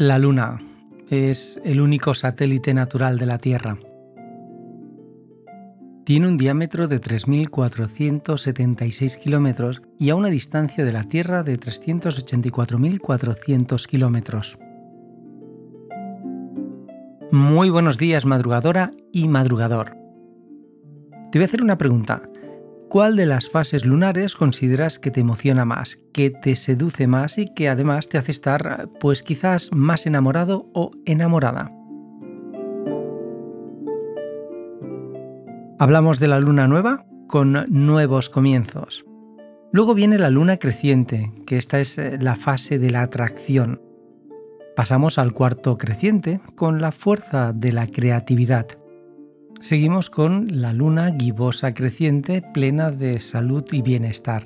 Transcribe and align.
La 0.00 0.18
Luna 0.18 0.58
es 1.10 1.60
el 1.62 1.80
único 1.82 2.14
satélite 2.14 2.72
natural 2.72 3.18
de 3.18 3.26
la 3.26 3.36
Tierra. 3.36 3.76
Tiene 6.06 6.26
un 6.26 6.38
diámetro 6.38 6.88
de 6.88 7.02
3.476 7.02 9.18
kilómetros 9.18 9.82
y 9.98 10.08
a 10.08 10.14
una 10.14 10.30
distancia 10.30 10.86
de 10.86 10.92
la 10.92 11.04
Tierra 11.04 11.42
de 11.42 11.60
384.400 11.60 13.86
kilómetros. 13.86 14.56
Muy 17.30 17.68
buenos 17.68 17.98
días 17.98 18.24
madrugadora 18.24 18.92
y 19.12 19.28
madrugador. 19.28 19.98
Te 21.30 21.38
voy 21.38 21.42
a 21.42 21.44
hacer 21.44 21.60
una 21.60 21.76
pregunta. 21.76 22.22
¿Cuál 22.90 23.14
de 23.14 23.24
las 23.24 23.48
fases 23.48 23.84
lunares 23.84 24.34
consideras 24.34 24.98
que 24.98 25.12
te 25.12 25.20
emociona 25.20 25.64
más, 25.64 26.00
que 26.12 26.30
te 26.30 26.56
seduce 26.56 27.06
más 27.06 27.38
y 27.38 27.46
que 27.46 27.68
además 27.68 28.08
te 28.08 28.18
hace 28.18 28.32
estar, 28.32 28.88
pues 28.98 29.22
quizás 29.22 29.70
más 29.72 30.06
enamorado 30.06 30.68
o 30.74 30.90
enamorada? 31.06 31.70
Hablamos 35.78 36.18
de 36.18 36.26
la 36.26 36.40
luna 36.40 36.66
nueva 36.66 37.06
con 37.28 37.64
nuevos 37.68 38.28
comienzos. 38.28 39.04
Luego 39.70 39.94
viene 39.94 40.18
la 40.18 40.30
luna 40.30 40.56
creciente, 40.56 41.30
que 41.46 41.58
esta 41.58 41.80
es 41.80 41.96
eh, 41.96 42.18
la 42.20 42.34
fase 42.34 42.80
de 42.80 42.90
la 42.90 43.02
atracción. 43.02 43.80
Pasamos 44.74 45.16
al 45.16 45.32
cuarto 45.32 45.78
creciente 45.78 46.40
con 46.56 46.80
la 46.80 46.90
fuerza 46.90 47.52
de 47.52 47.70
la 47.70 47.86
creatividad. 47.86 48.66
Seguimos 49.60 50.08
con 50.08 50.46
la 50.62 50.72
luna 50.72 51.14
gibosa 51.18 51.74
creciente 51.74 52.40
plena 52.40 52.90
de 52.90 53.20
salud 53.20 53.62
y 53.70 53.82
bienestar. 53.82 54.44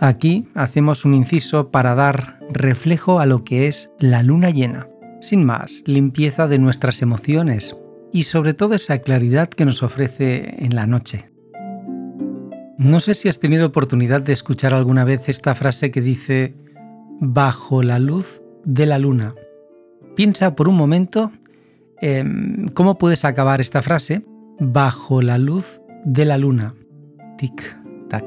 Aquí 0.00 0.48
hacemos 0.54 1.04
un 1.04 1.14
inciso 1.14 1.70
para 1.70 1.94
dar 1.94 2.40
reflejo 2.50 3.20
a 3.20 3.26
lo 3.26 3.44
que 3.44 3.68
es 3.68 3.92
la 4.00 4.24
luna 4.24 4.50
llena. 4.50 4.88
Sin 5.20 5.44
más, 5.44 5.84
limpieza 5.86 6.48
de 6.48 6.58
nuestras 6.58 7.00
emociones 7.00 7.76
y 8.12 8.24
sobre 8.24 8.54
todo 8.54 8.74
esa 8.74 8.98
claridad 8.98 9.48
que 9.48 9.64
nos 9.64 9.84
ofrece 9.84 10.56
en 10.64 10.74
la 10.74 10.86
noche. 10.86 11.30
No 12.76 12.98
sé 12.98 13.14
si 13.14 13.28
has 13.28 13.38
tenido 13.38 13.66
oportunidad 13.66 14.20
de 14.20 14.32
escuchar 14.32 14.74
alguna 14.74 15.04
vez 15.04 15.28
esta 15.28 15.54
frase 15.54 15.92
que 15.92 16.00
dice 16.00 16.56
bajo 17.20 17.84
la 17.84 18.00
luz 18.00 18.42
de 18.64 18.86
la 18.86 18.98
luna. 18.98 19.36
Piensa 20.16 20.56
por 20.56 20.66
un 20.66 20.74
momento 20.74 21.30
Em, 22.00 22.68
¿Cómo 22.68 22.98
puedes 22.98 23.24
acabar 23.24 23.60
esta 23.60 23.82
frase? 23.82 24.22
Bajo 24.58 25.22
la 25.22 25.38
luz 25.38 25.80
de 26.04 26.24
la 26.24 26.36
luna. 26.36 26.74
Tic, 27.38 27.76
tac, 28.08 28.26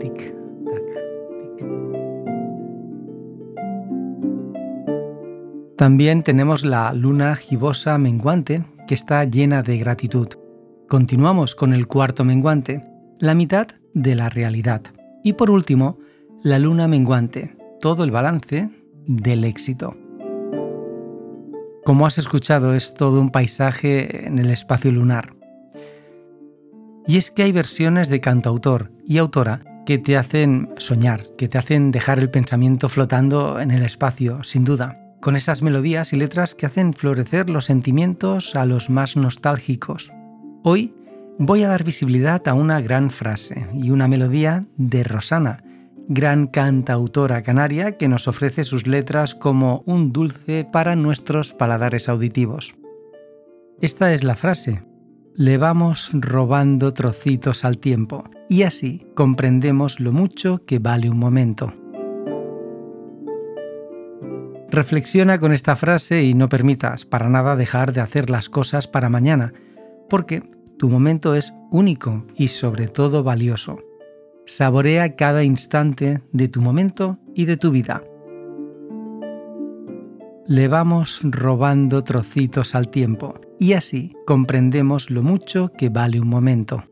tic, 0.00 0.34
tac, 0.64 0.86
tic. 1.40 1.66
También 5.76 6.22
tenemos 6.22 6.64
la 6.64 6.92
luna 6.94 7.36
gibosa 7.36 7.98
menguante, 7.98 8.64
que 8.86 8.94
está 8.94 9.24
llena 9.24 9.62
de 9.62 9.78
gratitud. 9.78 10.28
Continuamos 10.88 11.54
con 11.54 11.74
el 11.74 11.86
cuarto 11.86 12.24
menguante, 12.24 12.84
la 13.18 13.34
mitad 13.34 13.68
de 13.94 14.14
la 14.14 14.28
realidad. 14.28 14.82
Y 15.22 15.34
por 15.34 15.50
último, 15.50 15.98
la 16.42 16.58
luna 16.58 16.88
menguante, 16.88 17.56
todo 17.80 18.04
el 18.04 18.10
balance 18.10 18.70
del 19.06 19.44
éxito. 19.44 19.96
Como 21.84 22.06
has 22.06 22.16
escuchado, 22.16 22.74
es 22.74 22.94
todo 22.94 23.20
un 23.20 23.30
paisaje 23.30 24.26
en 24.26 24.38
el 24.38 24.50
espacio 24.50 24.92
lunar. 24.92 25.34
Y 27.08 27.16
es 27.16 27.32
que 27.32 27.42
hay 27.42 27.50
versiones 27.50 28.08
de 28.08 28.20
cantautor 28.20 28.92
y 29.04 29.18
autora 29.18 29.62
que 29.84 29.98
te 29.98 30.16
hacen 30.16 30.70
soñar, 30.78 31.22
que 31.36 31.48
te 31.48 31.58
hacen 31.58 31.90
dejar 31.90 32.20
el 32.20 32.30
pensamiento 32.30 32.88
flotando 32.88 33.58
en 33.58 33.72
el 33.72 33.82
espacio, 33.82 34.44
sin 34.44 34.64
duda, 34.64 35.16
con 35.20 35.34
esas 35.34 35.62
melodías 35.62 36.12
y 36.12 36.16
letras 36.16 36.54
que 36.54 36.66
hacen 36.66 36.92
florecer 36.92 37.50
los 37.50 37.64
sentimientos 37.64 38.54
a 38.54 38.64
los 38.64 38.88
más 38.88 39.16
nostálgicos. 39.16 40.12
Hoy 40.62 40.94
voy 41.38 41.64
a 41.64 41.68
dar 41.68 41.82
visibilidad 41.82 42.46
a 42.46 42.54
una 42.54 42.80
gran 42.80 43.10
frase 43.10 43.66
y 43.74 43.90
una 43.90 44.06
melodía 44.06 44.66
de 44.76 45.02
Rosana, 45.02 45.64
gran 46.08 46.46
cantautora 46.46 47.42
canaria 47.42 47.96
que 47.96 48.08
nos 48.08 48.28
ofrece 48.28 48.64
sus 48.64 48.86
letras 48.86 49.34
como 49.34 49.82
un 49.86 50.12
dulce 50.12 50.66
para 50.70 50.96
nuestros 50.96 51.52
paladares 51.52 52.08
auditivos. 52.08 52.74
Esta 53.80 54.12
es 54.12 54.24
la 54.24 54.36
frase. 54.36 54.82
Le 55.34 55.56
vamos 55.56 56.10
robando 56.12 56.92
trocitos 56.92 57.64
al 57.64 57.78
tiempo 57.78 58.24
y 58.48 58.62
así 58.62 59.06
comprendemos 59.14 59.98
lo 59.98 60.12
mucho 60.12 60.64
que 60.66 60.78
vale 60.78 61.08
un 61.08 61.18
momento. 61.18 61.72
Reflexiona 64.70 65.38
con 65.38 65.52
esta 65.52 65.76
frase 65.76 66.22
y 66.22 66.34
no 66.34 66.48
permitas 66.48 67.04
para 67.04 67.28
nada 67.28 67.56
dejar 67.56 67.92
de 67.92 68.00
hacer 68.00 68.30
las 68.30 68.48
cosas 68.48 68.88
para 68.88 69.10
mañana, 69.10 69.52
porque 70.08 70.42
tu 70.78 70.88
momento 70.88 71.34
es 71.34 71.52
único 71.70 72.24
y 72.36 72.48
sobre 72.48 72.88
todo 72.88 73.22
valioso. 73.22 73.78
Saborea 74.54 75.16
cada 75.16 75.44
instante 75.44 76.20
de 76.30 76.46
tu 76.46 76.60
momento 76.60 77.18
y 77.34 77.46
de 77.46 77.56
tu 77.56 77.70
vida. 77.70 78.02
Le 80.46 80.68
vamos 80.68 81.20
robando 81.22 82.04
trocitos 82.04 82.74
al 82.74 82.90
tiempo 82.90 83.40
y 83.58 83.72
así 83.72 84.14
comprendemos 84.26 85.08
lo 85.08 85.22
mucho 85.22 85.72
que 85.72 85.88
vale 85.88 86.20
un 86.20 86.28
momento. 86.28 86.84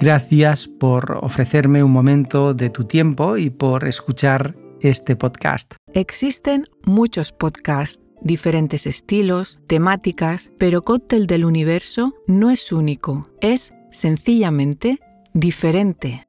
Gracias 0.00 0.66
por 0.66 1.20
ofrecerme 1.22 1.84
un 1.84 1.92
momento 1.92 2.54
de 2.54 2.70
tu 2.70 2.86
tiempo 2.86 3.36
y 3.36 3.50
por 3.50 3.86
escuchar 3.86 4.56
este 4.80 5.14
podcast. 5.14 5.74
Existen 5.92 6.66
muchos 6.86 7.30
podcasts 7.30 8.03
diferentes 8.24 8.86
estilos, 8.86 9.60
temáticas, 9.68 10.50
pero 10.58 10.82
Cóctel 10.82 11.28
del 11.28 11.44
Universo 11.44 12.14
no 12.26 12.50
es 12.50 12.72
único, 12.72 13.28
es 13.40 13.72
sencillamente 13.92 14.98
diferente. 15.32 16.23